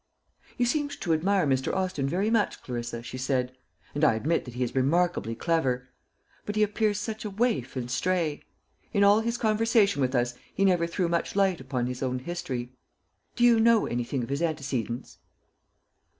[0.57, 1.75] "You seemed to admire Mr.
[1.75, 3.55] Austin very much, Clarissa," she said,
[3.93, 5.89] "and I admit that he is remarkably clever;
[6.43, 8.41] but he appears such a waif and stray.
[8.93, 12.75] In all his conversation with us he never threw much light upon his own history.
[13.35, 15.19] Do you know anything of his antecedents?"